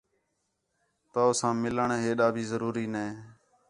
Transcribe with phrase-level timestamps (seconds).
[1.13, 3.09] تَؤ ساں مِِلݨ ہیݙا بھی ضروری نئے